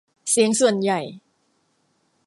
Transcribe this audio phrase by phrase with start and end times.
[0.29, 1.01] เสียงส่วนใหญ่